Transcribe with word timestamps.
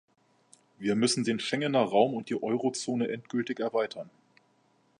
Wir 0.79 0.95
müssen 0.95 1.23
den 1.25 1.39
Schengener 1.39 1.83
Raum 1.83 2.15
und 2.15 2.31
die 2.31 2.41
Eurozone 2.41 3.07
endgültig 3.09 3.59
erweitern. 3.59 4.09